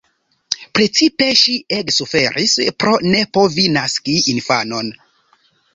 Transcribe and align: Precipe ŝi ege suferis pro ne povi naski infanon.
Precipe 0.77 1.27
ŝi 1.41 1.53
ege 1.81 1.95
suferis 1.99 2.57
pro 2.85 2.97
ne 3.13 3.23
povi 3.39 3.69
naski 3.79 4.21
infanon. 4.37 4.93